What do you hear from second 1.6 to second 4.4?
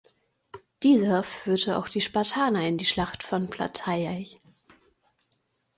auch die Spartaner in die Schlacht von Plataiai.